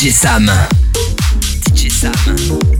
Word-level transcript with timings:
DJ 0.00 0.12
Sam. 0.12 0.46
DJ 1.76 1.90
Sam. 1.90 2.79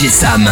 J'ai 0.00 0.08
sam. 0.08 0.48